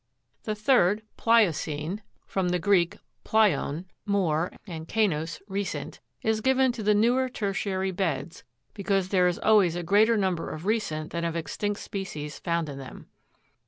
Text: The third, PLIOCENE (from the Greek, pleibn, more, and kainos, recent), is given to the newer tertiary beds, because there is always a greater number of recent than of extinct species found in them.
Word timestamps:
The 0.45 0.55
third, 0.55 1.03
PLIOCENE 1.15 2.01
(from 2.25 2.49
the 2.49 2.57
Greek, 2.57 2.97
pleibn, 3.23 3.85
more, 4.07 4.51
and 4.65 4.87
kainos, 4.87 5.39
recent), 5.47 5.99
is 6.23 6.41
given 6.41 6.71
to 6.71 6.81
the 6.81 6.95
newer 6.95 7.29
tertiary 7.29 7.91
beds, 7.91 8.43
because 8.73 9.09
there 9.09 9.27
is 9.27 9.37
always 9.37 9.75
a 9.75 9.83
greater 9.83 10.17
number 10.17 10.49
of 10.49 10.65
recent 10.65 11.11
than 11.11 11.23
of 11.23 11.35
extinct 11.35 11.81
species 11.81 12.39
found 12.39 12.67
in 12.67 12.79
them. 12.79 13.09